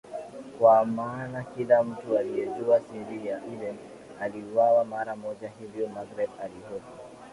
[0.59, 3.15] Kwa maana kila mtu aliyejua siri
[3.53, 3.75] ile
[4.21, 6.97] aliuawa mara moja hivyo Magreth alihofu